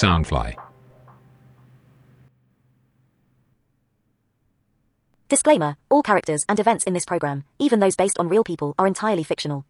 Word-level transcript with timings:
Soundfly. 0.00 0.54
Disclaimer 5.28 5.76
All 5.90 6.02
characters 6.02 6.42
and 6.48 6.58
events 6.58 6.84
in 6.84 6.94
this 6.94 7.04
program, 7.04 7.44
even 7.58 7.80
those 7.80 7.96
based 7.96 8.18
on 8.18 8.30
real 8.30 8.42
people, 8.42 8.74
are 8.78 8.86
entirely 8.86 9.24
fictional. 9.24 9.66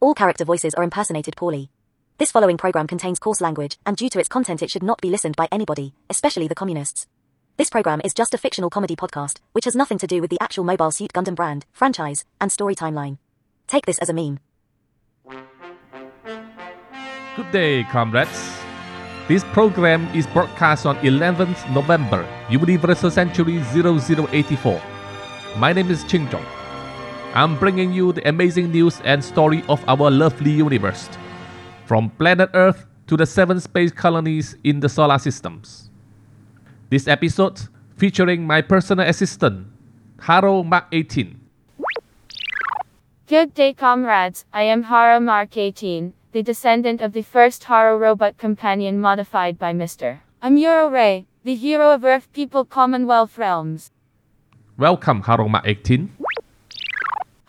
All 0.00 0.14
character 0.14 0.46
voices 0.46 0.72
are 0.72 0.82
impersonated 0.82 1.36
poorly. 1.36 1.68
This 2.16 2.30
following 2.30 2.56
program 2.56 2.86
contains 2.86 3.18
coarse 3.18 3.42
language, 3.42 3.76
and 3.84 3.94
due 3.94 4.08
to 4.08 4.18
its 4.18 4.28
content, 4.28 4.62
it 4.62 4.70
should 4.70 4.82
not 4.82 5.02
be 5.02 5.10
listened 5.10 5.36
by 5.36 5.48
anybody, 5.52 5.92
especially 6.08 6.48
the 6.48 6.54
communists. 6.54 7.06
This 7.58 7.68
program 7.68 8.00
is 8.06 8.14
just 8.14 8.32
a 8.32 8.38
fictional 8.38 8.70
comedy 8.70 8.96
podcast, 8.96 9.40
which 9.52 9.66
has 9.66 9.76
nothing 9.76 9.98
to 9.98 10.06
do 10.06 10.22
with 10.22 10.30
the 10.30 10.40
actual 10.40 10.64
Mobile 10.64 10.92
Suit 10.92 11.12
Gundam 11.12 11.34
brand, 11.34 11.66
franchise, 11.72 12.24
and 12.40 12.50
story 12.50 12.74
timeline. 12.74 13.18
Take 13.66 13.84
this 13.84 13.98
as 13.98 14.08
a 14.08 14.14
meme. 14.14 14.40
Good 17.36 17.50
day, 17.52 17.84
comrades. 17.84 18.53
This 19.26 19.42
program 19.56 20.06
is 20.14 20.26
broadcast 20.26 20.84
on 20.84 20.98
11th 20.98 21.72
November, 21.72 22.28
Universal 22.50 23.10
Century 23.10 23.56
0084. 23.72 24.82
My 25.56 25.72
name 25.72 25.90
is 25.90 26.04
Ching 26.04 26.28
Chong. 26.28 26.44
I'm 27.32 27.58
bringing 27.58 27.90
you 27.90 28.12
the 28.12 28.28
amazing 28.28 28.70
news 28.70 29.00
and 29.02 29.24
story 29.24 29.64
of 29.66 29.82
our 29.88 30.10
lovely 30.10 30.50
universe, 30.50 31.08
from 31.86 32.10
planet 32.10 32.50
Earth 32.52 32.84
to 33.06 33.16
the 33.16 33.24
seven 33.24 33.60
space 33.60 33.90
colonies 33.90 34.58
in 34.62 34.80
the 34.80 34.90
solar 34.90 35.18
systems. 35.18 35.88
This 36.90 37.08
episode 37.08 37.62
featuring 37.96 38.46
my 38.46 38.60
personal 38.60 39.08
assistant, 39.08 39.66
Haro 40.20 40.62
Mark 40.62 40.84
18. 40.92 41.40
Good 43.26 43.54
day, 43.54 43.72
comrades. 43.72 44.44
I 44.52 44.64
am 44.64 44.82
Haro 44.82 45.18
Mark 45.18 45.56
18, 45.56 46.12
the 46.34 46.42
descendant 46.42 47.00
of 47.00 47.12
the 47.12 47.22
first 47.22 47.62
Haro 47.62 47.96
robot 47.96 48.36
companion 48.36 49.00
modified 49.00 49.56
by 49.56 49.72
Mr. 49.72 50.18
Amuro 50.42 50.90
Ray, 50.90 51.26
the 51.44 51.54
hero 51.54 51.92
of 51.92 52.04
Earth 52.04 52.26
People 52.32 52.64
Commonwealth 52.64 53.38
Realms. 53.38 53.92
Welcome, 54.76 55.20
Haro 55.20 55.46
Mark 55.46 55.64
18. 55.64 56.10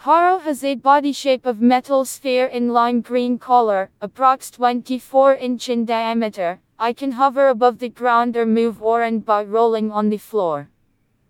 Haro 0.05 0.37
has 0.37 0.63
a 0.63 0.75
body 0.75 1.11
shape 1.11 1.47
of 1.47 1.59
metal 1.59 2.05
sphere 2.05 2.45
in 2.45 2.73
lime 2.73 3.01
green 3.01 3.39
color, 3.39 3.89
approx 4.03 4.51
24 4.51 5.33
inch 5.33 5.67
in 5.67 5.85
diameter. 5.85 6.59
I 6.77 6.93
can 6.93 7.13
hover 7.13 7.49
above 7.49 7.79
the 7.79 7.89
ground 7.89 8.37
or 8.37 8.45
move 8.45 8.83
around 8.83 9.25
by 9.25 9.45
rolling 9.45 9.91
on 9.91 10.09
the 10.09 10.19
floor. 10.19 10.69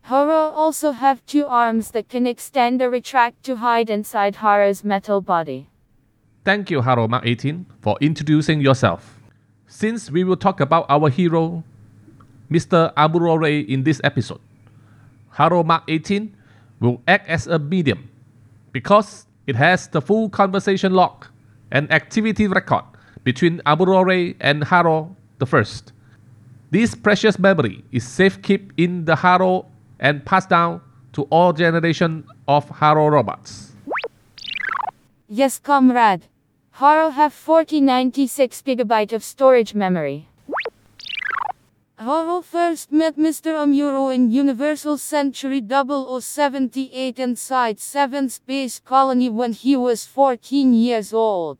Haro 0.02 0.52
also 0.52 0.92
have 0.92 1.26
two 1.26 1.45
arms 1.45 1.92
that 1.92 2.09
can 2.09 2.28
extend 2.28 2.81
or 2.81 2.89
retract 2.89 3.44
to 3.44 3.56
hide 3.56 3.89
inside 3.89 4.36
Haro's 4.36 4.83
metal 4.83 5.22
body. 5.22 5.70
Thank 6.46 6.70
you, 6.70 6.80
Haro 6.84 7.08
Mark 7.08 7.26
18, 7.26 7.66
for 7.82 7.98
introducing 8.02 8.62
yourself. 8.62 9.18
Since 9.66 10.12
we 10.12 10.24
will 10.24 10.38
talk 10.38 10.60
about 10.60 10.86
our 10.90 11.10
hero, 11.10 11.64
Mr. 12.52 12.94
Amuro 12.94 13.42
Ray, 13.42 13.62
in 13.62 13.84
this 13.84 14.00
episode, 14.04 14.40
Haro 15.32 15.64
Mark 15.64 15.86
18 15.88 16.38
will 16.80 17.02
act 17.08 17.28
as 17.28 17.48
a 17.48 17.58
medium 17.58 18.12
because 18.72 19.26
it 19.48 19.56
has 19.56 19.88
the 19.88 20.00
full 20.00 20.30
conversation 20.30 20.94
log 20.94 21.26
and 21.72 21.92
activity 21.92 22.46
record 22.48 22.86
between 23.23 23.58
Amuro 23.66 24.06
Ray 24.06 24.36
and 24.40 24.64
Haro 24.64 25.16
the 25.40 25.48
First. 25.48 25.94
This 26.70 26.94
precious 26.94 27.40
memory 27.40 27.84
is 27.92 28.06
safekept 28.06 28.70
in 28.78 29.06
the 29.06 29.16
Haro 29.16 29.66
and 30.00 30.23
passed 30.23 30.50
down 30.50 30.82
to 31.14 31.23
all 31.32 31.54
generation 31.54 32.23
of 32.48 32.70
Haro 32.70 33.08
robots. 33.08 33.72
Yes, 35.28 35.58
comrade. 35.58 36.28
Haro 36.80 37.09
have 37.12 37.31
4096 37.31 38.62
gigabyte 38.62 39.14
of 39.14 39.23
storage 39.23 39.73
memory. 39.73 40.28
Haro 41.98 42.42
first 42.42 42.92
met 42.92 43.16
Mr. 43.16 43.56
Amuro 43.56 44.14
in 44.14 44.30
Universal 44.30 44.98
Century 44.98 45.61
0078 45.66 47.17
inside 47.17 47.80
7 47.80 48.27
Space 48.27 48.80
Colony 48.80 49.30
when 49.30 49.54
he 49.54 49.77
was 49.77 50.05
14 50.05 50.73
years 50.73 51.14
old. 51.14 51.60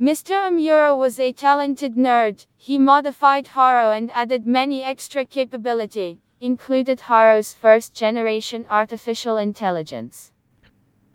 Mr. 0.00 0.48
Amuro 0.48 0.96
was 0.96 1.20
a 1.20 1.34
talented 1.34 1.96
nerd. 1.96 2.46
He 2.56 2.78
modified 2.78 3.48
Haro 3.48 3.92
and 3.92 4.10
added 4.12 4.46
many 4.46 4.82
extra 4.82 5.26
capability, 5.26 6.22
included 6.40 7.00
Haro's 7.00 7.52
first 7.52 7.92
generation 7.92 8.64
artificial 8.70 9.36
intelligence. 9.36 10.32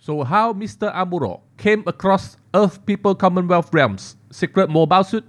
So 0.05 0.21
how 0.23 0.53
Mr. 0.53 0.93
Amuro 0.93 1.41
came 1.57 1.83
across 1.87 2.37
Earth 2.53 2.85
People 2.85 3.15
Commonwealth 3.15 3.73
Realms 3.73 4.17
secret 4.29 4.69
mobile 4.69 5.03
suit, 5.03 5.25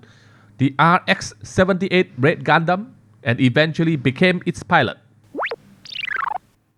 the 0.59 0.75
RX-78 0.77 2.13
Red 2.19 2.45
Gundam, 2.45 2.93
and 3.23 3.41
eventually 3.41 3.97
became 3.97 4.43
its 4.45 4.63
pilot. 4.63 4.99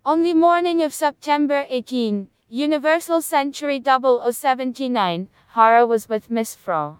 On 0.05 0.23
the 0.23 0.33
morning 0.33 0.81
of 0.81 0.93
September 0.93 1.65
18, 1.67 2.29
Universal 2.47 3.21
Century 3.21 3.83
0079, 3.83 5.27
Haro 5.49 5.85
was 5.85 6.07
with 6.07 6.31
Miss 6.31 6.55
Fro. 6.55 6.99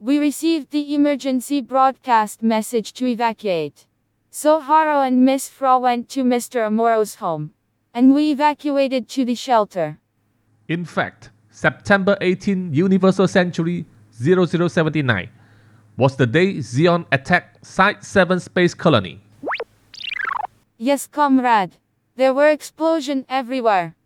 We 0.00 0.18
received 0.18 0.72
the 0.72 0.92
emergency 0.92 1.60
broadcast 1.60 2.42
message 2.42 2.92
to 2.94 3.06
evacuate. 3.06 3.86
So 4.32 4.58
Haro 4.58 5.00
and 5.02 5.24
Miss 5.24 5.48
Fro 5.48 5.78
went 5.78 6.08
to 6.08 6.24
Mr. 6.24 6.66
Amuro's 6.66 7.22
home. 7.22 7.52
And 7.94 8.16
we 8.16 8.32
evacuated 8.32 9.08
to 9.10 9.24
the 9.24 9.36
shelter. 9.36 10.00
In 10.70 10.84
fact, 10.84 11.30
September 11.50 12.16
18 12.20 12.72
Universal 12.72 13.26
Century 13.26 13.86
0079 14.12 15.28
was 15.96 16.14
the 16.14 16.28
day 16.28 16.58
Zeon 16.58 17.06
attacked 17.10 17.66
Side 17.66 18.04
7 18.04 18.38
Space 18.38 18.72
Colony. 18.72 19.20
Yes, 20.78 21.08
comrade. 21.08 21.78
There 22.14 22.32
were 22.32 22.48
explosions 22.50 23.24
everywhere. 23.28 23.96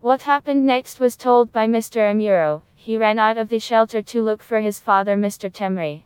What 0.00 0.22
happened 0.22 0.66
next 0.66 1.00
was 1.00 1.16
told 1.16 1.54
by 1.54 1.66
Mr. 1.66 2.12
Amuro. 2.12 2.60
He 2.74 2.98
ran 2.98 3.18
out 3.18 3.38
of 3.38 3.48
the 3.48 3.58
shelter 3.58 4.02
to 4.02 4.22
look 4.22 4.42
for 4.42 4.60
his 4.60 4.78
father, 4.78 5.16
Mr. 5.16 5.50
Tem 5.50 5.78
Ray. 5.78 6.04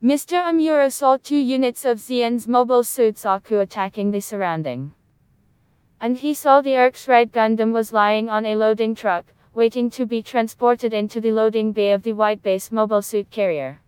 Mr. 0.00 0.40
Amuro 0.40 0.88
saw 0.88 1.16
two 1.16 1.36
units 1.36 1.84
of 1.84 1.98
Zeon's 1.98 2.46
mobile 2.46 2.84
suits 2.84 3.24
Zaku 3.24 3.60
attacking 3.60 4.12
the 4.12 4.20
surrounding. 4.20 4.92
And 6.00 6.18
he 6.18 6.32
saw 6.32 6.60
the 6.60 6.76
RX 6.76 7.08
Red 7.08 7.32
Gundam 7.32 7.72
was 7.72 7.92
lying 7.92 8.28
on 8.28 8.46
a 8.46 8.54
loading 8.54 8.94
truck, 8.94 9.32
waiting 9.58 9.90
to 9.90 10.06
be 10.06 10.22
transported 10.22 10.94
into 10.94 11.20
the 11.20 11.32
loading 11.32 11.72
bay 11.72 11.90
of 11.90 12.04
the 12.04 12.12
White 12.12 12.40
Base 12.44 12.70
mobile 12.70 13.02
suit 13.02 13.28
carrier. 13.28 13.80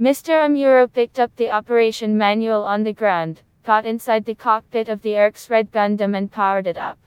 Mr. 0.00 0.46
Amuro 0.46 0.86
picked 0.86 1.18
up 1.18 1.34
the 1.34 1.50
operation 1.50 2.16
manual 2.16 2.62
on 2.62 2.84
the 2.84 2.92
ground, 2.92 3.42
got 3.64 3.84
inside 3.84 4.24
the 4.26 4.34
cockpit 4.36 4.88
of 4.88 5.02
the 5.02 5.16
RX 5.18 5.50
Red 5.50 5.72
Gundam 5.72 6.16
and 6.16 6.30
powered 6.30 6.68
it 6.68 6.78
up. 6.78 6.98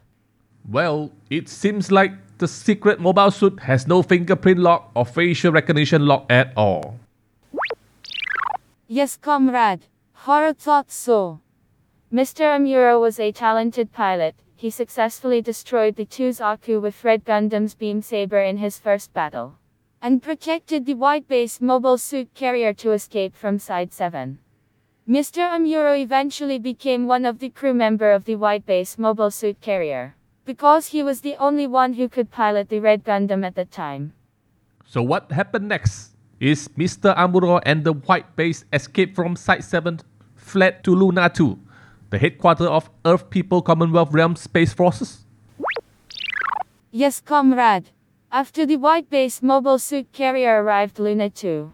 Well, 0.67 1.09
it 1.29 1.47
seems 1.47 1.89
like 1.89 2.11
the 2.37 2.49
secret 2.49 2.99
mobile 2.99 3.31
suit 3.31 3.61
has 3.61 3.87
no 3.87 4.01
fingerprint 4.03 4.59
lock 4.59 4.91
or 4.93 5.05
facial 5.05 5.53
recognition 5.53 6.05
lock 6.05 6.25
at 6.29 6.51
all. 6.57 6.99
Yes, 8.89 9.15
comrade. 9.15 9.85
Haro 10.25 10.51
thought 10.51 10.91
so. 10.91 11.39
Mr. 12.11 12.43
Amuro 12.57 12.99
was 12.99 13.21
a 13.21 13.31
talented 13.31 13.93
pilot. 13.93 14.35
He 14.59 14.69
successfully 14.69 15.41
destroyed 15.41 15.95
the 15.95 16.03
two 16.03 16.31
Zaku 16.31 16.81
with 16.81 17.05
Red 17.05 17.23
Gundam's 17.23 17.75
beam 17.75 18.01
saber 18.01 18.41
in 18.41 18.57
his 18.57 18.77
first 18.77 19.13
battle. 19.13 19.55
And 20.01 20.21
protected 20.21 20.85
the 20.85 20.95
White 20.95 21.29
Base 21.29 21.61
mobile 21.61 21.97
suit 21.97 22.33
carrier 22.35 22.73
to 22.73 22.91
escape 22.91 23.37
from 23.37 23.57
Side 23.57 23.93
7. 23.93 24.37
Mr. 25.07 25.47
Amuro 25.47 25.97
eventually 25.97 26.59
became 26.59 27.07
one 27.07 27.23
of 27.23 27.39
the 27.39 27.47
crew 27.47 27.73
member 27.73 28.11
of 28.11 28.25
the 28.25 28.35
White 28.35 28.65
Base 28.65 28.97
mobile 28.97 29.31
suit 29.31 29.61
carrier. 29.61 30.17
Because 30.43 30.87
he 30.87 31.03
was 31.03 31.21
the 31.21 31.37
only 31.37 31.65
one 31.65 31.93
who 31.93 32.09
could 32.09 32.29
pilot 32.29 32.67
the 32.67 32.81
Red 32.81 33.05
Gundam 33.05 33.45
at 33.45 33.55
the 33.55 33.63
time. 33.63 34.11
So 34.85 35.01
what 35.01 35.31
happened 35.31 35.69
next? 35.69 36.17
Is 36.41 36.67
Mr. 36.75 37.15
Amuro 37.15 37.61
and 37.65 37.85
the 37.85 37.93
White 37.93 38.35
Base 38.35 38.65
escaped 38.73 39.15
from 39.15 39.37
Side 39.37 39.63
7, 39.63 40.01
fled 40.35 40.83
to 40.83 40.93
Luna 40.93 41.29
2, 41.29 41.57
the 42.09 42.17
headquarters 42.17 42.67
of 42.67 42.89
Earth 43.05 43.29
People 43.29 43.61
Commonwealth 43.61 44.11
Realm 44.11 44.35
Space 44.35 44.73
Forces? 44.73 45.25
Yes, 46.91 47.21
comrade. 47.21 47.91
After 48.31 48.65
the 48.65 48.77
White 48.77 49.09
Base 49.09 49.41
mobile 49.41 49.79
suit 49.79 50.11
carrier 50.11 50.63
arrived 50.63 50.99
Luna 50.99 51.29
2. 51.29 51.71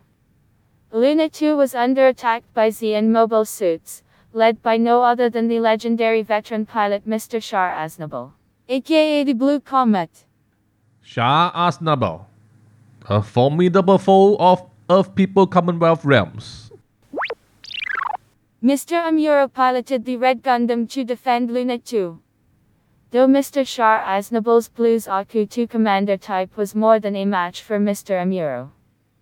Luna 0.91 1.29
2 1.29 1.57
was 1.57 1.75
under 1.75 2.07
attack 2.07 2.43
by 2.53 2.69
Zeon 2.69 3.09
mobile 3.09 3.45
suits, 3.45 4.03
led 4.33 4.61
by 4.61 4.77
no 4.77 5.03
other 5.03 5.29
than 5.29 5.47
the 5.47 5.59
legendary 5.59 6.21
veteran 6.21 6.65
pilot 6.65 7.07
Mr. 7.07 7.41
Char 7.41 7.71
Aznable, 7.71 8.31
aka 8.69 9.23
the 9.23 9.33
Blue 9.33 9.59
Comet. 9.59 10.25
Char 11.03 11.51
Aznable, 11.53 12.25
a 13.09 13.21
formidable 13.21 13.97
foe 13.97 14.37
of 14.37 14.63
Earth 14.89 15.15
People 15.15 15.47
Commonwealth 15.47 16.05
Realms. 16.05 16.64
Mr. 18.65 18.99
Amuro 18.99 19.47
piloted 19.47 20.05
the 20.05 20.17
Red 20.17 20.41
Gundam 20.41 20.89
to 20.89 21.03
defend 21.03 21.51
Luna 21.51 21.77
2. 21.77 22.19
Though 23.11 23.27
Mr. 23.27 23.63
Char 23.63 24.01
Aznable's 24.01 24.69
Blue 24.69 24.95
Zaku 24.95 25.47
2 25.47 25.67
commander 25.67 26.17
type 26.17 26.57
was 26.57 26.73
more 26.73 26.99
than 26.99 27.15
a 27.15 27.25
match 27.25 27.61
for 27.61 27.77
Mr. 27.77 28.19
Amuro. 28.19 28.71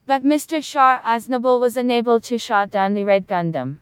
But 0.05 0.23
Mr. 0.23 0.63
Char 0.63 1.01
Aznable 1.01 1.59
was 1.59 1.75
unable 1.75 2.21
to 2.21 2.37
shot 2.37 2.71
down 2.71 2.93
the 2.93 3.03
Red 3.03 3.27
Gundam. 3.27 3.79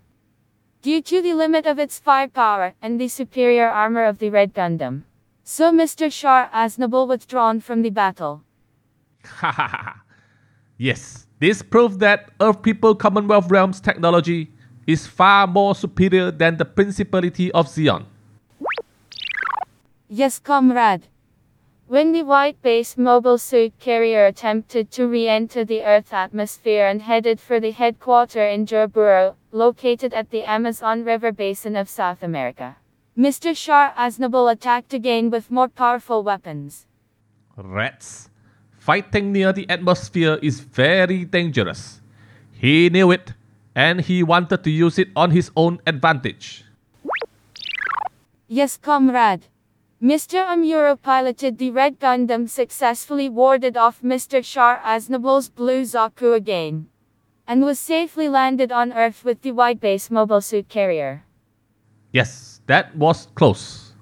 due 0.82 1.00
to 1.00 1.22
the 1.22 1.36
limit 1.36 1.68
of 1.68 1.78
its 1.78 2.00
firepower 2.00 2.74
and 2.82 3.00
the 3.00 3.08
superior 3.08 3.70
armor 3.70 4.06
of 4.06 4.18
the 4.18 4.32
Red 4.32 4.56
Gundam. 4.56 5.04
So 5.44 5.72
Mr. 5.72 6.12
Char 6.12 6.50
Aznable 6.52 7.08
withdrawn 7.08 7.60
from 7.60 7.84
the 7.84 7.92
battle. 7.92 8.42
Ha 9.26 9.52
ha 9.52 9.68
ha. 9.68 10.02
Yes, 10.80 11.28
this 11.38 11.62
proved 11.62 12.00
that 12.00 12.32
Earth 12.40 12.64
People 12.64 12.96
Commonwealth 12.96 13.52
Realms 13.52 13.80
technology 13.80 14.50
is 14.92 15.08
far 15.08 15.48
more 15.48 15.74
superior 15.76 16.32
than 16.32 16.58
the 16.58 16.66
Principality 16.66 17.52
of 17.52 17.68
Zeon. 17.68 18.06
Yes, 20.08 20.40
comrade. 20.40 21.08
When 21.88 22.14
the 22.14 22.24
white 22.24 22.62
base 22.62 22.98
mobile 22.98 23.38
suit 23.38 23.74
carrier 23.80 24.26
attempted 24.26 24.92
to 24.92 25.08
re 25.08 25.28
enter 25.28 25.66
the 25.66 25.84
Earth 25.84 26.14
atmosphere 26.14 26.88
and 26.88 27.02
headed 27.02 27.40
for 27.40 27.60
the 27.60 27.72
headquarters 27.72 28.54
in 28.54 28.66
Jaburo, 28.66 29.36
located 29.52 30.14
at 30.14 30.30
the 30.30 30.44
Amazon 30.44 31.04
River 31.04 31.34
basin 31.34 31.76
of 31.76 31.90
South 31.90 32.24
America, 32.24 32.78
Mr. 33.18 33.54
Char 33.54 33.94
Aznable 33.98 34.50
attacked 34.50 34.94
again 34.94 35.30
with 35.30 35.52
more 35.52 35.68
powerful 35.68 36.24
weapons. 36.24 36.88
Rats. 37.58 38.30
Fighting 38.80 39.34
near 39.34 39.52
the 39.52 39.70
atmosphere 39.70 40.40
is 40.42 40.62
very 40.62 41.26
dangerous. 41.26 42.02
He 42.54 42.90
knew 42.90 43.12
it, 43.12 43.34
and 43.76 44.02
he 44.02 44.24
wanted 44.24 44.64
to 44.64 44.70
use 44.70 45.00
it 45.00 45.10
on 45.16 45.32
his 45.32 45.52
own 45.56 45.80
advantage. 45.88 46.66
Yes, 48.48 48.78
comrade. 48.78 49.48
Mr. 50.02 50.44
Amuro 50.44 51.00
piloted 51.00 51.58
the 51.58 51.70
Red 51.70 52.00
Gundam 52.00 52.50
successfully 52.50 53.30
warded 53.30 53.78
off 53.78 54.02
Mr. 54.02 54.44
Char 54.44 54.80
Aznable's 54.84 55.48
Blue 55.48 55.84
Zaku 55.84 56.36
again. 56.36 56.88
And 57.48 57.62
was 57.62 57.80
safely 57.80 58.28
landed 58.28 58.72
on 58.72 58.94
Earth 58.94 59.24
with 59.24 59.42
the 59.42 59.52
white 59.52 59.80
base 59.80 60.10
mobile 60.10 60.42
suit 60.42 60.70
carrier. 60.70 61.24
Yes, 62.12 62.62
that 62.68 62.96
was 62.96 63.28
close. 63.36 63.94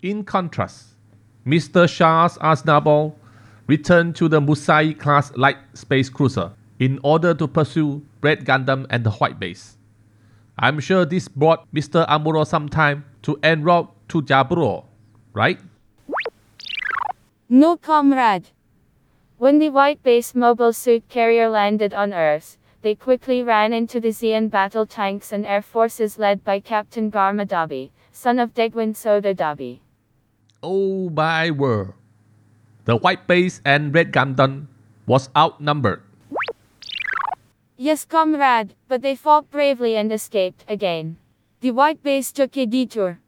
In 0.00 0.24
contrast, 0.24 0.94
Mr. 1.46 1.88
Charles 1.88 2.38
Aznable 2.38 3.14
returned 3.66 4.16
to 4.16 4.28
the 4.28 4.40
Musai 4.40 4.98
class 4.98 5.30
light 5.36 5.58
space 5.74 6.08
cruiser 6.08 6.52
in 6.78 6.98
order 7.02 7.34
to 7.34 7.46
pursue 7.46 8.02
Red 8.22 8.46
Gundam 8.46 8.86
and 8.88 9.04
the 9.04 9.10
White 9.10 9.38
Base. 9.38 9.76
I'm 10.58 10.78
sure 10.78 11.04
this 11.04 11.28
brought 11.28 11.66
Mr. 11.74 12.06
Amuro 12.08 12.46
some 12.46 12.68
time 12.68 13.04
to 13.22 13.38
en 13.42 13.64
route 13.64 13.90
to 14.08 14.22
Jaburo, 14.22 14.84
right? 15.32 15.58
No, 17.48 17.76
comrade. 17.76 18.50
When 19.38 19.58
the 19.58 19.70
white 19.70 20.02
base 20.02 20.34
mobile 20.34 20.72
suit 20.72 21.08
carrier 21.08 21.48
landed 21.48 21.92
on 21.92 22.14
Earth, 22.14 22.56
they 22.82 22.94
quickly 22.94 23.42
ran 23.42 23.72
into 23.72 23.98
the 23.98 24.08
Zeon 24.08 24.50
battle 24.50 24.86
tanks 24.86 25.32
and 25.32 25.44
air 25.44 25.62
forces 25.62 26.18
led 26.18 26.44
by 26.44 26.60
Captain 26.60 27.10
Garma 27.10 27.46
Zabi, 27.46 27.90
son 28.12 28.38
of 28.38 28.54
Degwin 28.54 28.94
Sodo 28.94 29.34
Zabi. 29.34 29.80
Oh 30.62 31.10
my 31.10 31.50
word. 31.50 31.94
The 32.84 32.96
White 32.96 33.26
Base 33.26 33.60
and 33.64 33.94
Red 33.94 34.12
Gundam 34.12 34.66
was 35.06 35.28
outnumbered. 35.36 36.02
Yes, 37.82 38.04
comrade, 38.04 38.76
but 38.86 39.02
they 39.02 39.16
fought 39.16 39.50
bravely 39.50 39.96
and 39.96 40.12
escaped 40.12 40.64
again. 40.68 41.16
The 41.62 41.72
white 41.72 42.00
base 42.00 42.30
took 42.30 42.56
a 42.56 42.64
detour. 42.64 43.18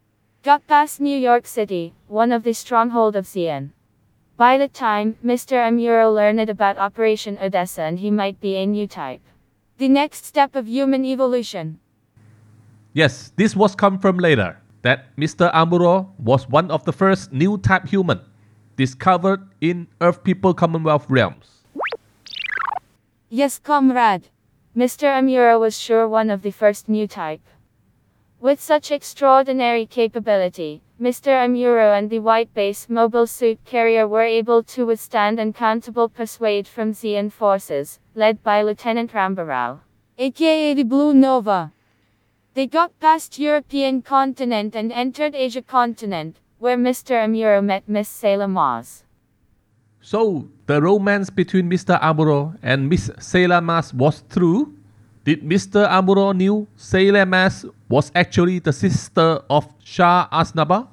Got 0.45 0.69
past 0.69 1.01
New 1.01 1.19
York 1.19 1.45
City, 1.45 1.93
one 2.07 2.31
of 2.31 2.45
the 2.45 2.53
stronghold 2.53 3.17
of 3.17 3.27
Zeon. 3.27 3.71
By 4.37 4.57
the 4.57 4.69
time 4.69 5.17
Mr. 5.25 5.59
Amuro 5.59 6.15
learned 6.15 6.49
about 6.49 6.79
Operation 6.79 7.37
Odessa 7.43 7.83
and 7.83 7.99
he 7.99 8.13
might 8.13 8.41
be 8.41 8.55
a 8.55 8.65
new 8.65 8.87
type. 8.87 9.23
The 9.79 9.89
next 9.89 10.25
step 10.25 10.55
of 10.55 10.69
human 10.69 11.05
evolution. 11.05 11.81
Yes, 12.93 13.33
this 13.35 13.57
was 13.57 13.75
confirmed 13.75 14.21
later 14.21 14.63
that 14.83 15.17
Mr. 15.17 15.53
Amuro 15.53 16.11
was 16.17 16.49
one 16.49 16.71
of 16.71 16.85
the 16.85 16.93
first 16.93 17.33
new 17.33 17.59
type 17.59 17.89
human 17.89 18.21
discovered 18.77 19.43
in 19.61 19.89
Earth 20.01 20.23
People 20.23 20.55
Commonwealth 20.55 21.07
realms. 21.09 21.67
Yes, 23.29 23.59
comrade. 23.59 24.31
Mr. 24.77 25.07
Amuro 25.07 25.61
was 25.61 25.79
sure 25.79 26.09
one 26.09 26.31
of 26.31 26.43
the 26.43 26.51
first 26.51 26.89
new 26.89 27.07
type. 27.07 27.47
With 28.41 28.61
such 28.61 28.91
extraordinary 28.91 29.87
capability, 29.87 30.83
Mr. 31.01 31.29
Amuro 31.29 31.97
and 31.97 32.11
the 32.11 32.19
white 32.19 32.53
base 32.55 32.89
mobile 32.89 33.29
suit 33.29 33.65
carrier 33.65 34.09
were 34.09 34.25
able 34.25 34.65
to 34.65 34.85
withstand 34.85 35.39
uncountable 35.39 36.09
persuade 36.09 36.67
from 36.67 36.91
Zeon 36.91 37.31
forces, 37.31 38.01
led 38.17 38.43
by 38.43 38.63
Lieutenant 38.63 39.13
Ramba 39.13 39.47
Ral, 39.47 39.83
aka 40.19 40.75
the 40.75 40.83
Blue 40.83 41.15
Nova. 41.15 41.73
They 42.55 42.67
got 42.67 42.99
past 42.99 43.39
European 43.39 44.03
continent 44.03 44.75
and 44.75 44.91
entered 44.91 45.37
Asia 45.37 45.63
continent, 45.63 46.41
where 46.59 46.77
Mr. 46.77 47.23
Amuro 47.23 47.63
met 47.63 47.89
Miss 47.89 48.09
Sayla 48.09 48.51
Mass. 48.51 49.04
So, 50.05 50.51
the 50.67 50.83
romance 50.83 51.31
between 51.31 51.71
Mr. 51.71 51.99
Amuro 51.99 52.59
and 52.63 52.91
Miss 52.91 53.09
Sayla 53.17 53.65
was 53.95 54.23
true? 54.29 54.77
Did 55.25 55.41
Mr. 55.41 55.89
Amuro 55.89 56.37
knew 56.37 56.69
Sayla 56.77 57.73
was 57.89 58.13
actually 58.15 58.59
the 58.59 58.75
sister 58.75 59.41
of 59.49 59.67
Char 59.83 60.29
Aznable? 60.29 60.89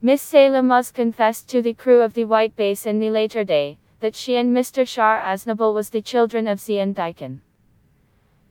Miss 0.00 0.22
Sayla 0.22 0.94
confessed 0.94 1.48
to 1.48 1.60
the 1.60 1.74
crew 1.74 2.00
of 2.00 2.14
the 2.14 2.26
White 2.26 2.54
Base 2.54 2.86
in 2.86 3.00
the 3.00 3.10
later 3.10 3.42
day 3.42 3.76
that 3.98 4.14
she 4.14 4.36
and 4.36 4.56
Mr. 4.56 4.86
Char 4.86 5.20
Aznable 5.20 5.74
was 5.74 5.90
the 5.90 6.00
children 6.00 6.46
of 6.46 6.60
Zeon 6.60 6.94
Deikun. 6.94 7.40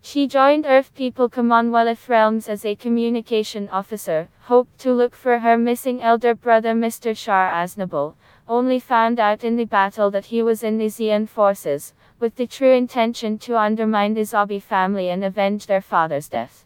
She 0.01 0.27
joined 0.27 0.65
Earth 0.67 0.93
People 0.95 1.29
Commonwealth 1.29 2.09
Realms 2.09 2.49
as 2.49 2.65
a 2.65 2.75
communication 2.75 3.69
officer, 3.69 4.27
hoped 4.47 4.79
to 4.79 4.91
look 4.91 5.15
for 5.15 5.39
her 5.39 5.57
missing 5.57 6.01
elder 6.01 6.35
brother 6.35 6.73
Mr. 6.73 7.15
Char 7.15 7.51
Aznable, 7.53 8.15
only 8.47 8.79
found 8.79 9.19
out 9.19 9.43
in 9.43 9.55
the 9.55 9.65
battle 9.65 10.11
that 10.11 10.25
he 10.25 10.41
was 10.41 10.63
in 10.63 10.77
the 10.77 10.87
Zeon 10.87 11.27
forces, 11.27 11.93
with 12.19 12.35
the 12.35 12.47
true 12.47 12.73
intention 12.73 13.37
to 13.39 13.57
undermine 13.57 14.13
the 14.13 14.23
Zombie 14.23 14.59
family 14.59 15.09
and 15.09 15.23
avenge 15.23 15.67
their 15.67 15.81
father's 15.81 16.29
death. 16.29 16.65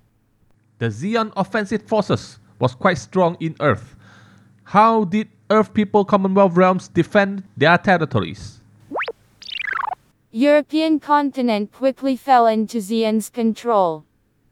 The 0.80 0.88
Zeon 0.88 1.32
offensive 1.36 1.84
forces 1.84 2.40
was 2.60 2.76
quite 2.76 2.98
strong 2.98 3.38
in 3.40 3.56
Earth. 3.60 3.96
How 4.64 5.06
did 5.06 5.30
Earth 5.50 5.74
People 5.74 6.04
Commonwealth 6.04 6.56
Realms 6.56 6.88
defend 6.88 7.44
their 7.56 7.78
territories? 7.78 8.60
European 10.32 11.00
continent 11.00 11.72
quickly 11.72 12.18
fell 12.18 12.48
into 12.48 12.80
Zeon's 12.80 13.30
control. 13.30 14.04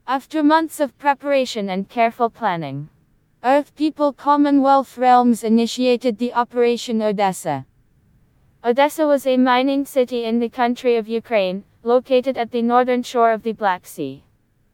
After 0.08 0.44
months 0.44 0.80
of 0.80 0.98
preparation 0.98 1.70
and 1.70 1.90
careful 1.90 2.30
planning, 2.30 2.90
Earth 3.46 3.76
People 3.76 4.14
Commonwealth 4.14 4.98
Realms 4.98 5.44
initiated 5.44 6.18
the 6.18 6.34
Operation 6.34 7.02
Odessa. 7.02 7.66
Odessa 8.64 9.06
was 9.06 9.28
a 9.28 9.36
mining 9.36 9.86
city 9.86 10.24
in 10.24 10.40
the 10.40 10.48
country 10.48 10.96
of 10.96 11.10
Ukraine, 11.10 11.66
located 11.84 12.38
at 12.38 12.52
the 12.52 12.62
northern 12.62 13.04
shore 13.04 13.34
of 13.34 13.44
the 13.44 13.52
Black 13.52 13.86
Sea. 13.86 14.24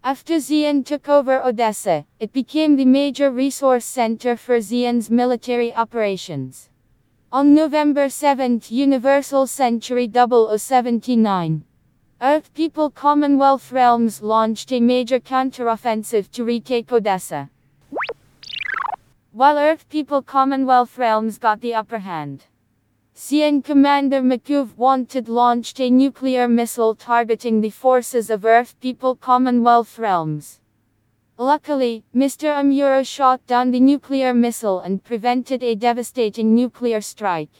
After 0.03 0.35
Zeon 0.35 0.85
took 0.85 1.09
over 1.09 1.41
Odessa, 1.43 2.05
it 2.19 2.31
became 2.31 2.75
the 2.75 2.85
major 2.85 3.31
resource 3.31 3.85
center 3.85 4.37
for 4.37 4.59
Zeon's 4.59 5.09
military 5.09 5.73
operations. 5.73 6.69
On 7.31 7.55
November 7.55 8.07
7, 8.07 8.61
Universal 8.69 9.47
Century 9.47 10.07
0079, 10.07 11.63
Earth 12.21 12.53
People 12.53 12.91
Commonwealth 12.91 13.71
Realms 13.71 14.21
launched 14.21 14.71
a 14.71 14.79
major 14.79 15.19
counteroffensive 15.19 16.29
to 16.29 16.43
retake 16.43 16.91
Odessa. 16.91 17.49
While 19.31 19.59
Earth 19.59 19.87
People 19.89 20.23
Commonwealth 20.23 20.97
Realms 20.97 21.37
got 21.37 21.61
the 21.61 21.75
upper 21.75 21.99
hand, 21.99 22.45
Zeon 23.15 23.63
Commander 23.63 24.23
M'Quve 24.23 24.75
wanted 24.75 25.29
launched 25.29 25.79
a 25.79 25.91
nuclear 25.91 26.47
missile 26.47 26.95
targeting 26.95 27.61
the 27.61 27.69
forces 27.69 28.31
of 28.31 28.43
Earth 28.43 28.75
People 28.79 29.15
Commonwealth 29.15 29.99
Realms. 29.99 30.61
Luckily, 31.37 32.03
Mr. 32.13 32.55
Amuro 32.57 33.05
shot 33.05 33.45
down 33.45 33.69
the 33.69 33.79
nuclear 33.79 34.33
missile 34.33 34.79
and 34.79 35.03
prevented 35.03 35.61
a 35.61 35.75
devastating 35.75 36.55
nuclear 36.55 36.99
strike. 36.99 37.53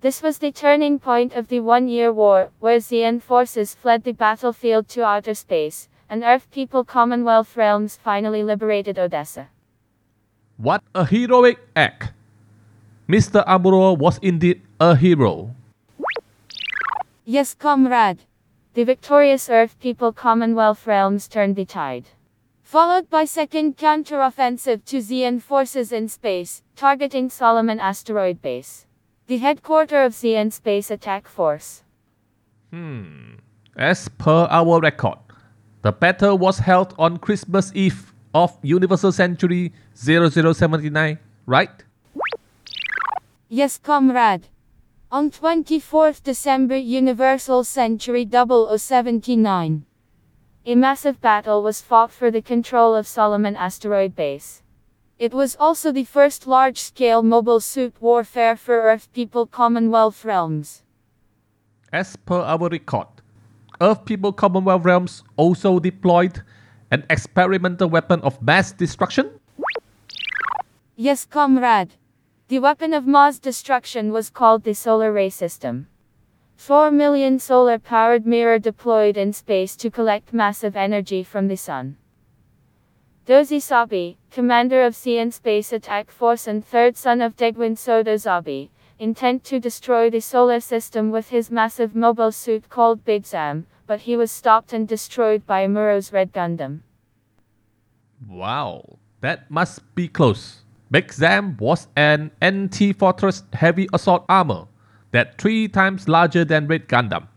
This 0.00 0.22
was 0.22 0.38
the 0.38 0.50
turning 0.50 0.98
point 0.98 1.34
of 1.34 1.48
the 1.48 1.60
One 1.60 1.88
Year 1.88 2.10
War, 2.10 2.52
where 2.60 2.78
Zeon 2.78 3.20
forces 3.20 3.74
fled 3.74 4.04
the 4.04 4.12
battlefield 4.12 4.88
to 4.88 5.04
outer 5.04 5.34
space, 5.34 5.90
and 6.08 6.24
Earth 6.24 6.50
People 6.50 6.84
Commonwealth 6.84 7.54
Realms 7.54 7.98
finally 8.02 8.42
liberated 8.42 8.98
Odessa. 8.98 9.50
What 10.56 10.82
a 10.94 11.04
heroic 11.04 11.58
act! 11.74 12.12
Mr. 13.08 13.44
Amuro 13.46 13.98
was 13.98 14.18
indeed 14.22 14.62
a 14.80 14.94
hero. 14.96 15.54
Yes, 17.24 17.54
comrade. 17.54 18.20
The 18.74 18.84
victorious 18.84 19.48
Earth 19.50 19.78
People 19.80 20.12
Commonwealth 20.12 20.86
Realms 20.86 21.28
turned 21.28 21.56
the 21.56 21.64
tide. 21.64 22.06
Followed 22.62 23.10
by 23.10 23.24
second 23.24 23.76
counteroffensive 23.76 24.84
to 24.86 24.98
Zeon 24.98 25.40
forces 25.42 25.92
in 25.92 26.08
space, 26.08 26.62
targeting 26.76 27.28
Solomon 27.28 27.78
asteroid 27.78 28.40
base. 28.40 28.86
The 29.26 29.38
headquarters 29.38 30.06
of 30.06 30.12
Zeon 30.12 30.52
Space 30.52 30.90
Attack 30.90 31.28
Force. 31.28 31.82
Hmm. 32.70 33.34
As 33.76 34.08
per 34.08 34.46
our 34.50 34.80
record, 34.80 35.18
The 35.82 35.92
battle 35.92 36.38
was 36.38 36.60
held 36.60 36.94
on 36.98 37.18
Christmas 37.18 37.70
Eve 37.74 38.13
of 38.34 38.58
Universal 38.62 39.12
Century 39.12 39.72
0079, 39.94 41.18
right? 41.46 41.84
Yes, 43.48 43.78
comrade. 43.78 44.48
On 45.10 45.30
24th 45.30 46.22
December 46.24 46.76
Universal 46.76 47.62
Century 47.64 48.28
0079. 48.28 49.86
A 50.66 50.74
massive 50.74 51.20
battle 51.20 51.62
was 51.62 51.80
fought 51.80 52.10
for 52.10 52.30
the 52.30 52.42
control 52.42 52.96
of 52.96 53.06
Solomon 53.06 53.54
asteroid 53.54 54.16
base. 54.16 54.62
It 55.18 55.32
was 55.32 55.54
also 55.60 55.92
the 55.92 56.04
first 56.04 56.48
large-scale 56.48 57.22
mobile 57.22 57.60
suit 57.60 57.94
warfare 58.00 58.56
for 58.56 58.82
Earth 58.82 59.12
People 59.12 59.46
Commonwealth 59.46 60.24
realms. 60.24 60.82
As 61.92 62.16
per 62.16 62.40
our 62.40 62.68
record, 62.68 63.06
Earth 63.80 64.04
People 64.04 64.32
Commonwealth 64.32 64.84
Realms 64.84 65.22
also 65.36 65.78
deployed 65.78 66.42
an 66.94 67.04
experimental 67.10 67.88
weapon 67.90 68.20
of 68.20 68.40
mass 68.40 68.70
destruction? 68.70 69.40
Yes, 70.94 71.24
comrade. 71.24 71.94
The 72.46 72.60
weapon 72.60 72.94
of 72.94 73.04
mass 73.04 73.40
destruction 73.40 74.12
was 74.12 74.30
called 74.30 74.62
the 74.62 74.74
Solar 74.74 75.12
Ray 75.12 75.30
System. 75.30 75.88
4 76.56 76.92
million 76.92 77.40
solar 77.40 77.80
powered 77.80 78.24
mirror 78.24 78.60
deployed 78.60 79.16
in 79.16 79.32
space 79.32 79.74
to 79.74 79.90
collect 79.90 80.32
massive 80.32 80.76
energy 80.76 81.24
from 81.24 81.48
the 81.48 81.56
sun. 81.56 81.96
Dozle 83.26 83.58
Zabi, 83.58 84.16
commander 84.30 84.84
of 84.84 84.94
Zeon 84.94 85.32
Space 85.32 85.72
Attack 85.72 86.12
Force 86.12 86.46
and 86.46 86.64
third 86.64 86.96
son 86.96 87.20
of 87.20 87.34
Degwin 87.34 87.74
Sodo 87.74 88.14
Zabi, 88.14 88.68
intent 89.00 89.42
to 89.44 89.58
destroy 89.58 90.10
the 90.10 90.20
solar 90.20 90.60
system 90.60 91.10
with 91.10 91.30
his 91.30 91.50
massive 91.50 91.96
mobile 91.96 92.30
suit 92.30 92.68
called 92.68 93.04
Big 93.04 93.26
Zam, 93.26 93.66
but 93.86 94.00
he 94.00 94.16
was 94.16 94.30
stopped 94.30 94.72
and 94.72 94.88
destroyed 94.88 95.46
by 95.46 95.62
Amuro's 95.62 96.12
Red 96.12 96.32
Gundam. 96.32 96.80
Wow, 98.28 98.98
that 99.20 99.50
must 99.50 99.82
be 99.94 100.08
close. 100.08 100.62
Big 100.90 101.12
Zam 101.12 101.56
was 101.58 101.88
an 101.96 102.30
anti-fortress 102.40 103.42
heavy 103.52 103.88
assault 103.92 104.24
armor 104.28 104.66
that 105.10 105.38
three 105.38 105.68
times 105.68 106.08
larger 106.08 106.44
than 106.44 106.66
Red 106.66 106.88
Gundam. 106.88 107.28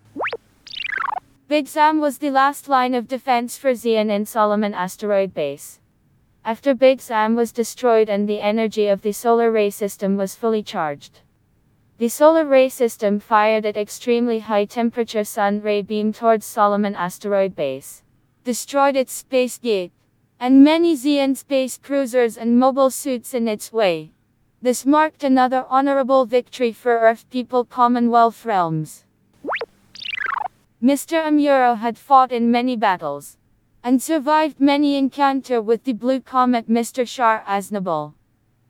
Big 1.47 1.67
Zam 1.67 1.99
was 2.01 2.17
the 2.17 2.29
last 2.29 2.67
line 2.67 2.93
of 2.93 3.07
defense 3.07 3.57
for 3.57 3.71
Zeon 3.71 4.09
and 4.09 4.27
Solomon 4.27 4.73
asteroid 4.73 5.33
base. 5.33 5.79
After 6.43 6.73
Big 6.73 7.01
Zam 7.01 7.35
was 7.35 7.51
destroyed 7.51 8.09
and 8.09 8.27
the 8.27 8.41
energy 8.41 8.87
of 8.87 9.01
the 9.01 9.11
solar 9.11 9.51
ray 9.51 9.69
system 9.69 10.17
was 10.17 10.35
fully 10.35 10.63
charged. 10.63 11.21
The 11.99 12.09
solar 12.09 12.45
ray 12.45 12.69
system 12.69 13.19
fired 13.19 13.65
at 13.65 13.75
extremely 13.75 14.37
high 14.37 14.65
temperature 14.65 15.23
sun 15.23 15.61
ray 15.61 15.81
beam 15.81 16.13
towards 16.13 16.45
Solomon 16.45 16.93
asteroid 16.93 17.55
base, 17.55 18.03
destroyed 18.43 18.95
its 18.95 19.11
space 19.11 19.57
gate, 19.57 19.91
and 20.39 20.63
many 20.63 20.95
Zeon 20.95 21.35
space 21.35 21.79
cruisers 21.79 22.37
and 22.37 22.59
mobile 22.59 22.91
suits 22.91 23.33
in 23.33 23.47
its 23.47 23.73
way. 23.73 24.11
This 24.61 24.85
marked 24.85 25.23
another 25.23 25.65
honorable 25.69 26.25
victory 26.25 26.71
for 26.71 26.99
Earth 26.99 27.25
People 27.31 27.65
Commonwealth 27.65 28.45
realms. 28.45 29.03
Mr. 30.83 31.25
Amuro 31.25 31.77
had 31.77 31.97
fought 31.97 32.31
in 32.31 32.51
many 32.51 32.75
battles 32.75 33.37
and 33.83 33.99
survived 33.99 34.59
many 34.59 34.97
encounter 34.97 35.59
with 35.59 35.83
the 35.83 35.93
blue 35.93 36.19
comet 36.19 36.69
Mr. 36.69 37.07
Char 37.07 37.43
Aznable. 37.47 38.13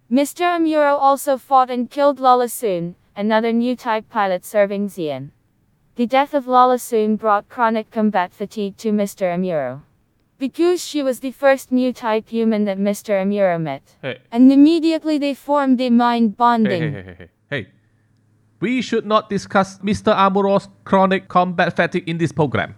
Mr. 0.10 0.46
Amuro 0.56 0.98
also 0.98 1.38
fought 1.38 1.70
and 1.70 1.92
killed 1.92 2.20
Lalah 2.20 2.50
Sune, 2.50 2.96
another 3.18 3.52
new 3.52 3.76
type 3.76 4.08
pilot 4.10 4.46
serving 4.46 4.88
Zeon. 4.88 5.32
The 5.96 6.06
death 6.06 6.34
of 6.36 6.46
Lalah 6.46 6.80
Sune 6.80 7.16
brought 7.16 7.50
chronic 7.50 7.90
combat 7.90 8.32
fatigue 8.32 8.78
to 8.78 8.92
Mr. 8.92 9.34
Amuro. 9.36 9.82
Because 10.38 10.86
she 10.86 11.02
was 11.02 11.20
the 11.20 11.32
first 11.32 11.72
new 11.72 11.92
type 11.92 12.30
human 12.30 12.66
that 12.66 12.78
Mr. 12.78 13.20
Amuro 13.20 13.60
met. 13.60 13.96
Hey, 14.04 14.20
And 14.32 14.52
immediately 14.52 15.18
they 15.18 15.34
formed 15.34 15.82
a 15.82 15.90
mind 15.90 16.38
bonding. 16.38 16.82
hey, 16.84 16.92
hey, 16.92 17.02
hey, 17.04 17.16
hey. 17.18 17.30
hey. 17.50 17.68
We 18.60 18.82
should 18.82 19.06
not 19.06 19.30
discuss 19.30 19.80
Mr. 19.80 20.16
Amuro's 20.16 20.70
chronic 20.84 21.28
combat 21.28 21.76
fatigue 21.76 22.08
in 22.08 22.20
this 22.20 22.32
program. 22.32 22.76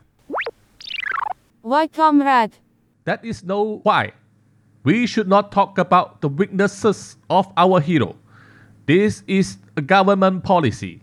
Why, 1.62 1.88
comrade? 1.88 2.52
That 3.04 3.24
is 3.24 3.44
no 3.44 3.80
why. 3.84 4.14
We 4.84 5.06
should 5.08 5.28
not 5.28 5.52
talk 5.52 5.78
about 5.78 6.22
the 6.22 6.30
weaknesses 6.30 7.18
of 7.30 7.52
our 7.58 7.82
hero. 7.82 8.16
This 8.90 9.22
is 9.28 9.60
a 9.78 9.84
government 9.84 10.44
policy. 10.44 11.02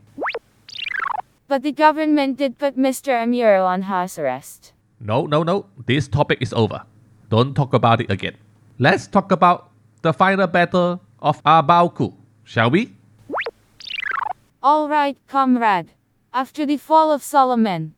But 1.47 1.63
the 1.63 1.71
government 1.71 2.37
did 2.37 2.59
put 2.59 2.77
Mr. 2.77 3.15
Amuro 3.15 3.65
on 3.65 3.83
house 3.83 4.19
arrest. 4.19 4.73
No, 4.99 5.25
no, 5.25 5.45
no. 5.45 5.67
This 5.87 6.09
topic 6.09 6.43
is 6.43 6.53
over. 6.53 6.83
Don't 7.31 7.55
talk 7.55 7.73
about 7.75 8.01
it 8.01 8.11
again. 8.11 8.35
Let's 8.81 9.07
talk 9.07 9.31
about 9.31 9.71
the 10.03 10.13
final 10.13 10.49
battle 10.49 11.01
of 11.23 11.41
A 11.47 11.63
Baoa 11.63 11.95
Qu, 11.95 12.13
shall 12.43 12.71
we? 12.71 12.91
All 14.65 14.89
right, 14.89 15.17
comrade. 15.29 15.93
After 16.35 16.67
the 16.67 16.79
fall 16.79 17.13
of 17.13 17.23
Solomon, 17.23 17.95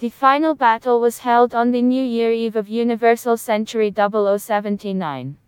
the 0.00 0.10
final 0.10 0.54
battle 0.54 1.00
was 1.00 1.20
held 1.20 1.54
on 1.54 1.70
the 1.70 1.80
New 1.80 2.04
Year 2.04 2.32
Eve 2.32 2.54
of 2.54 2.68
Universal 2.68 3.38
Century 3.38 3.90
0079. 3.96 5.38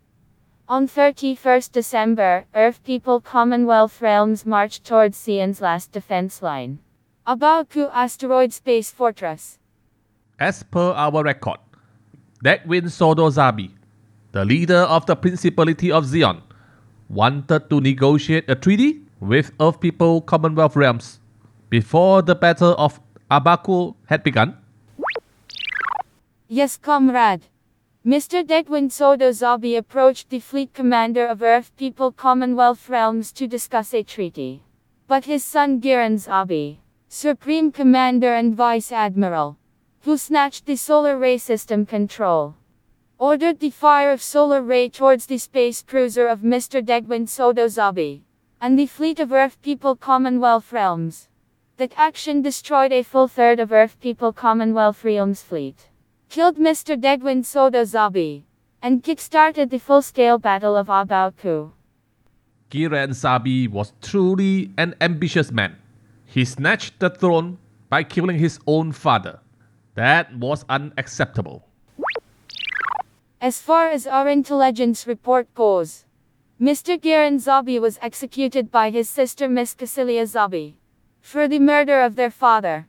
On 0.66 0.88
31st 0.88 1.72
December, 1.72 2.46
Earth 2.54 2.82
People 2.84 3.20
Commonwealth 3.20 4.00
Realms 4.00 4.46
marched 4.46 4.82
towards 4.82 5.18
Zeon's 5.18 5.60
last 5.60 5.92
defense 5.92 6.40
line. 6.40 6.78
A 7.26 7.36
Baoa 7.36 7.68
Qu 7.68 7.90
Asteroid 7.92 8.50
Space 8.50 8.90
Fortress. 8.90 9.58
As 10.40 10.62
per 10.62 10.92
our 10.92 11.22
record, 11.22 11.58
Degwin 12.42 12.88
Sodo 12.88 13.28
Zabi, 13.28 13.72
the 14.32 14.46
leader 14.46 14.88
of 14.88 15.04
the 15.04 15.14
Principality 15.14 15.92
of 15.92 16.06
Zeon, 16.06 16.40
wanted 17.10 17.68
to 17.68 17.82
negotiate 17.82 18.48
a 18.48 18.54
treaty 18.54 19.02
with 19.20 19.52
Earth 19.60 19.80
People 19.80 20.22
Commonwealth 20.22 20.76
Realms 20.76 21.20
before 21.68 22.22
the 22.22 22.34
Battle 22.34 22.74
of 22.78 22.98
A 23.30 23.38
Baoa 23.38 23.62
Qu 23.62 23.96
had 24.06 24.22
begun. 24.22 24.56
Yes, 26.48 26.78
comrade. 26.78 27.42
Mr. 28.06 28.46
Degwin 28.46 28.90
Sodo 28.90 29.30
Zabi 29.30 29.78
approached 29.78 30.28
the 30.28 30.38
fleet 30.38 30.74
commander 30.74 31.26
of 31.26 31.40
Earth 31.40 31.74
People 31.74 32.12
Commonwealth 32.12 32.90
Realms 32.90 33.32
to 33.32 33.46
discuss 33.46 33.94
a 33.94 34.02
treaty. 34.02 34.62
But 35.06 35.24
his 35.24 35.42
son 35.42 35.80
Gihren 35.80 36.16
Zabi, 36.16 36.76
Supreme 37.08 37.72
Commander 37.72 38.34
and 38.34 38.54
Vice 38.54 38.92
Admiral, 38.92 39.56
who 40.02 40.18
snatched 40.18 40.66
the 40.66 40.76
solar 40.76 41.16
ray 41.16 41.38
system 41.38 41.86
control, 41.86 42.56
ordered 43.18 43.60
the 43.60 43.70
fire 43.70 44.12
of 44.12 44.20
solar 44.20 44.60
ray 44.60 44.90
towards 44.90 45.24
the 45.24 45.38
space 45.38 45.80
cruiser 45.80 46.26
of 46.26 46.40
Mr. 46.40 46.84
Degwin 46.84 47.26
Sodo 47.26 47.68
Zabi, 47.68 48.20
and 48.60 48.78
the 48.78 48.84
fleet 48.84 49.18
of 49.18 49.32
Earth 49.32 49.56
People 49.62 49.96
Commonwealth 49.96 50.74
Realms. 50.74 51.28
That 51.78 51.94
action 51.96 52.42
destroyed 52.42 52.92
a 52.92 53.02
full 53.02 53.28
third 53.28 53.58
of 53.58 53.72
Earth 53.72 53.98
People 53.98 54.34
Commonwealth 54.34 55.04
Realms 55.04 55.40
fleet 55.40 55.88
killed 56.34 56.56
Mr. 56.56 57.00
Degwin 57.00 57.44
Sodo 57.44 57.82
Zabi, 57.86 58.42
and 58.82 59.04
kickstarted 59.04 59.70
the 59.70 59.78
full-scale 59.78 60.36
Battle 60.36 60.76
of 60.76 60.88
Abaoku. 60.88 61.70
Gihren 62.70 63.10
Zabi 63.10 63.68
was 63.70 63.92
truly 64.02 64.72
an 64.76 64.96
ambitious 65.00 65.52
man. 65.52 65.76
He 66.26 66.44
snatched 66.44 66.98
the 66.98 67.08
throne 67.08 67.58
by 67.88 68.02
killing 68.02 68.40
his 68.40 68.58
own 68.66 68.90
father. 68.90 69.38
That 69.94 70.36
was 70.36 70.64
unacceptable. 70.68 71.68
As 73.40 73.60
far 73.62 73.90
as 73.90 74.04
our 74.04 74.28
intelligence 74.28 75.06
report 75.06 75.54
goes, 75.54 76.04
Mr. 76.60 77.00
Gihren 77.00 77.38
Zabi 77.38 77.80
was 77.80 78.00
executed 78.02 78.72
by 78.72 78.90
his 78.90 79.08
sister 79.08 79.48
Miss 79.48 79.72
Kycilia 79.76 80.24
Zabi 80.24 80.74
for 81.20 81.46
the 81.46 81.60
murder 81.60 82.00
of 82.00 82.16
their 82.16 82.30
father. 82.30 82.88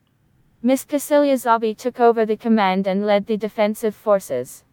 Miss 0.65 0.83
Kycilia 0.83 1.35
Zabi 1.35 1.77
took 1.77 1.99
over 1.99 2.25
the 2.25 2.35
command 2.35 2.87
and 2.87 3.05
led 3.05 3.27
the 3.27 3.37
defensive 3.37 3.93
forces. 3.93 4.63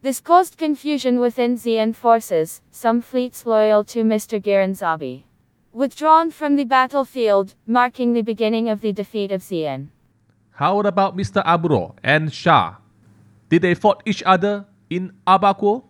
This 0.00 0.18
caused 0.18 0.56
confusion 0.56 1.20
within 1.20 1.56
Zeon 1.56 1.94
forces, 1.94 2.62
some 2.70 3.02
fleets 3.02 3.44
loyal 3.44 3.84
to 3.84 4.02
Mr. 4.02 4.42
Gihren 4.42 4.72
Zabi 4.72 5.24
withdrawn 5.74 6.30
from 6.30 6.56
the 6.56 6.64
battlefield, 6.64 7.54
marking 7.66 8.14
the 8.14 8.22
beginning 8.22 8.70
of 8.70 8.80
the 8.80 8.94
defeat 8.94 9.30
of 9.30 9.42
Zeon. 9.42 9.88
How 10.52 10.80
about 10.80 11.14
Mr. 11.14 11.44
Amuro 11.44 11.94
and 12.02 12.32
Char? 12.32 12.78
Did 13.50 13.60
they 13.60 13.74
fought 13.74 14.02
each 14.06 14.22
other 14.22 14.64
in 14.88 15.12
A 15.26 15.38
Baoa 15.38 15.58
Qu? 15.58 15.84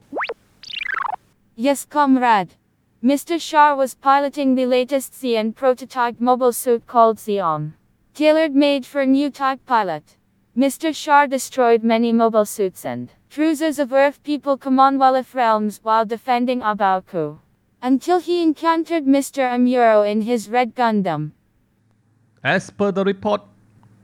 Yes, 1.55 1.85
comrade. 1.85 2.57
Mr. 3.01 3.39
Char 3.41 3.77
was 3.77 3.95
piloting 3.95 4.57
the 4.57 4.67
latest 4.67 5.13
Zeon 5.13 5.55
prototype 5.55 6.21
mobile 6.21 6.53
suit 6.53 6.89
called 6.89 7.19
Zeong. 7.19 7.75
Tailored 8.17 8.55
made 8.55 8.87
for 8.87 9.05
new 9.05 9.29
type 9.29 9.61
pilot. 9.67 10.17
Mr. 10.57 10.97
Char 10.97 11.27
destroyed 11.27 11.85
many 11.85 12.15
mobile 12.15 12.47
suits 12.47 12.83
and 12.83 13.11
cruisers 13.31 13.79
of 13.79 13.93
Earth 13.93 14.23
People 14.23 14.57
Commonwealth 14.57 15.35
realms 15.35 15.81
while 15.83 16.07
defending 16.07 16.63
A 16.63 16.75
Baoa 16.75 17.05
Qu. 17.05 17.39
Until 17.83 18.19
he 18.19 18.43
encountered 18.43 19.05
Mr. 19.05 19.45
Amuro 19.45 20.01
in 20.11 20.23
his 20.23 20.49
Red 20.49 20.75
Gundam. 20.75 21.33
As 22.43 22.71
per 22.71 22.91
the 22.91 23.05
report, 23.05 23.43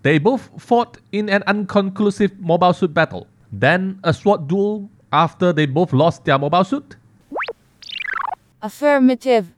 they 0.02 0.18
both 0.18 0.50
fought 0.58 0.98
in 1.10 1.30
an 1.30 1.42
unconclusive 1.46 2.38
mobile 2.38 2.74
suit 2.74 2.92
battle. 2.92 3.26
Then 3.50 3.98
a 4.04 4.12
sword 4.12 4.46
duel 4.46 4.90
after 5.10 5.54
they 5.54 5.64
both 5.64 5.94
lost 5.94 6.26
their 6.26 6.36
mobile 6.38 6.64
suit? 6.64 6.96
Affirmative. 8.60 9.54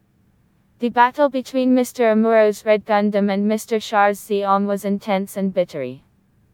The 0.81 0.89
battle 0.89 1.29
between 1.29 1.75
Mr. 1.75 2.13
Amuro's 2.13 2.65
Red 2.67 2.85
Gundam 2.85 3.33
and 3.33 3.49
Mr. 3.49 3.81
Char's 3.81 4.19
Zeong 4.19 4.67
was 4.67 4.85
intense 4.85 5.37
and 5.37 5.55
bittery. 5.55 6.03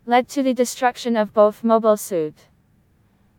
Led 0.04 0.28
to 0.28 0.42
the 0.42 0.52
destruction 0.52 1.16
of 1.16 1.32
both 1.32 1.64
mobile 1.64 1.96
suit. 1.96 2.34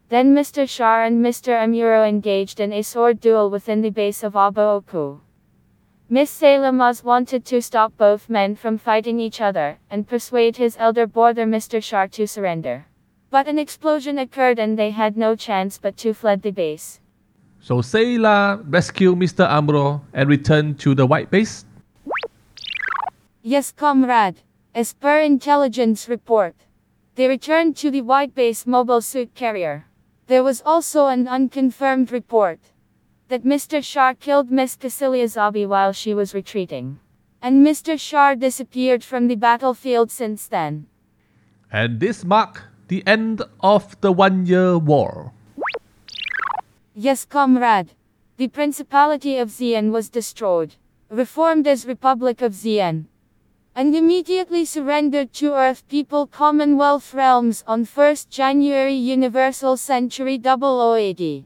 Then 0.10 0.34
Mr. 0.34 0.68
Char 0.68 1.04
and 1.04 1.24
Mr. 1.24 1.54
Amuro 1.54 2.04
engaged 2.04 2.60
in 2.60 2.74
a 2.74 2.82
sword 2.82 3.20
duel 3.20 3.52
within 3.52 3.82
the 3.82 3.92
base 3.92 4.24
of 4.24 4.36
Oku. 4.36 5.20
Miss 6.10 6.32
Sayla 6.42 6.74
Mass 6.74 7.04
wanted 7.04 7.46
to 7.46 7.62
stop 7.62 7.96
both 7.96 8.28
men 8.28 8.56
from 8.56 8.80
fighting 8.80 9.20
each 9.20 9.40
other, 9.40 9.78
and 9.92 10.08
persuade 10.08 10.58
his 10.58 10.78
elder 10.80 11.06
brother 11.06 11.46
Mr. 11.46 11.82
Char 11.82 12.08
to 12.08 12.26
surrender. 12.26 12.88
But 13.30 13.48
an 13.48 13.60
explosion 13.60 14.18
occurred 14.18 14.58
and 14.58 14.80
they 14.80 14.90
had 14.90 15.16
no 15.16 15.36
chance 15.36 15.78
but 15.78 15.96
to 15.98 16.16
fled 16.16 16.42
the 16.42 16.52
base. 16.52 17.01
So 17.64 17.78
Sayla 17.78 18.64
rescue 18.66 19.14
Mr. 19.16 19.48
Amuro 19.48 20.02
and 20.14 20.28
return 20.28 20.74
to 20.76 20.96
the 20.96 21.06
white 21.06 21.30
base? 21.30 21.64
Yes, 23.44 23.72
comrade. 23.72 24.42
As 24.74 24.94
per 24.94 25.20
intelligence 25.20 26.10
report, 26.10 26.56
they 27.16 27.28
returned 27.28 27.78
to 27.78 27.92
the 27.92 28.02
white 28.02 28.34
base 28.34 28.66
mobile 28.66 29.02
suit 29.02 29.36
carrier. 29.36 29.86
There 30.26 30.44
was 30.44 30.64
also 30.66 31.06
an 31.08 31.28
unconfirmed 31.28 32.12
report 32.12 32.60
that 33.28 33.44
Mr. 33.44 33.84
Char 33.84 34.16
killed 34.16 34.50
Miss 34.50 34.76
Kycilia 34.76 35.26
Zabi 35.26 35.68
while 35.68 35.94
she 35.94 36.16
was 36.16 36.34
retreating. 36.34 37.00
And 37.44 37.66
Mr. 37.66 38.00
Char 38.00 38.36
disappeared 38.36 39.04
from 39.04 39.28
the 39.28 39.36
battlefield 39.36 40.10
since 40.10 40.48
then. 40.48 40.88
And 41.72 42.00
this 42.00 42.26
marked 42.26 42.64
the 42.88 43.06
end 43.06 43.44
of 43.62 44.00
the 44.02 44.12
one 44.12 44.46
year 44.48 44.78
war. 44.80 45.32
Yes, 46.94 47.24
comrade. 47.24 47.92
The 48.36 48.50
Principality 48.50 49.38
of 49.38 49.48
Zeon 49.48 49.92
was 49.92 50.10
destroyed, 50.10 50.76
reformed 51.10 51.66
as 51.66 51.86
Republic 51.86 52.42
of 52.42 52.52
Zeon, 52.52 53.06
and 53.74 53.96
immediately 53.96 54.66
surrendered 54.66 55.32
to 55.34 55.54
Earth 55.54 55.88
People 55.88 56.28
Commonwealth 56.28 57.14
realms 57.14 57.64
on 57.66 57.86
1st 57.86 58.30
January 58.30 58.94
Universal 58.94 59.78
Century 59.78 60.38
0080. 60.38 61.46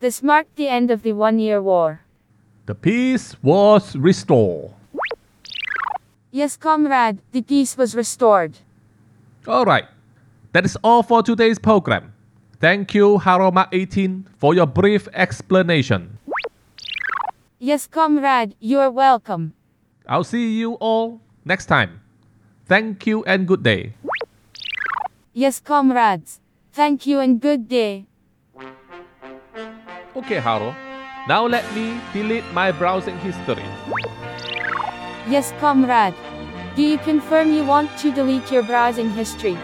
This 0.00 0.24
marked 0.24 0.56
the 0.56 0.66
end 0.66 0.90
of 0.90 1.02
the 1.02 1.12
one 1.12 1.38
year 1.38 1.62
war. 1.62 2.00
The 2.66 2.74
peace 2.74 3.36
was 3.42 3.94
restored. 3.94 4.72
Yes, 6.32 6.56
comrade, 6.56 7.18
the 7.30 7.42
peace 7.42 7.76
was 7.76 7.94
restored. 7.94 8.58
Alright, 9.46 9.86
that 10.52 10.64
is 10.64 10.76
all 10.82 11.04
for 11.04 11.22
today's 11.22 11.60
program. 11.60 12.12
Thank 12.60 12.92
you, 12.92 13.16
Haro 13.16 13.50
Mark 13.50 13.70
18, 13.72 14.36
for 14.36 14.54
your 14.54 14.66
brief 14.66 15.08
explanation. 15.14 16.18
Yes, 17.58 17.86
comrade, 17.86 18.54
you 18.60 18.78
are 18.78 18.90
welcome. 18.90 19.54
I'll 20.06 20.24
see 20.24 20.58
you 20.58 20.74
all 20.74 21.22
next 21.42 21.66
time. 21.66 22.02
Thank 22.66 23.06
you 23.06 23.24
and 23.24 23.48
good 23.48 23.62
day. 23.62 23.94
Yes, 25.32 25.58
comrades. 25.58 26.40
Thank 26.70 27.06
you 27.06 27.20
and 27.20 27.40
good 27.40 27.66
day. 27.66 28.04
Okay, 30.14 30.38
Haro. 30.38 30.76
Now 31.28 31.46
let 31.46 31.64
me 31.74 31.98
delete 32.12 32.44
my 32.52 32.72
browsing 32.72 33.16
history. 33.20 33.64
Yes, 35.32 35.54
comrade. 35.60 36.14
Do 36.76 36.82
you 36.82 36.98
confirm 36.98 37.54
you 37.54 37.64
want 37.64 37.88
to 38.00 38.12
delete 38.12 38.52
your 38.52 38.62
browsing 38.62 39.08
history? 39.08 39.56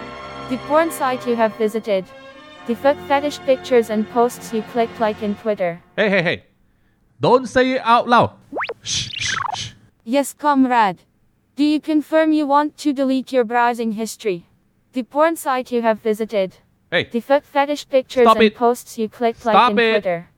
The 0.49 0.57
porn 0.65 0.91
site 0.91 1.26
you 1.26 1.37
have 1.37 1.55
visited? 1.57 2.07
The 2.67 2.75
foot 2.75 2.97
fetish 3.07 3.39
pictures 3.41 3.91
and 3.91 4.09
posts 4.11 4.52
you 4.52 4.63
clicked 4.63 4.99
like 4.99 5.23
in 5.23 5.37
Twitter? 5.37 5.81
Hey, 5.97 6.11
hey, 6.11 6.23
hey. 6.23 6.45
Don't 7.21 7.47
say 7.49 7.73
it 7.73 7.81
out 7.85 8.09
loud. 8.09 8.33
Shh, 8.83 9.09
shh, 9.17 9.35
shh. 9.55 9.71
Yes, 10.05 10.33
comrade. 10.33 11.02
Do 11.55 11.65
you 11.65 11.81
confirm 11.81 12.33
you 12.33 12.47
want 12.47 12.76
to 12.79 12.93
delete 12.93 13.33
your 13.33 13.45
browsing 13.45 13.93
history? 13.93 14.47
The 14.93 15.05
porn 15.05 15.37
site 15.37 15.71
you 15.71 15.83
have 15.83 16.00
visited? 16.00 16.57
Hey, 16.91 17.09
The 17.11 17.21
foot 17.21 17.45
fetish 17.45 17.89
pictures 17.89 18.25
Stop 18.25 18.37
and 18.37 18.45
it. 18.47 18.55
posts 18.57 18.99
you 18.99 19.09
clicked 19.09 19.41
Stop 19.41 19.55
like 19.55 19.71
in 19.73 19.79
it. 19.79 19.91
Twitter? 19.93 20.29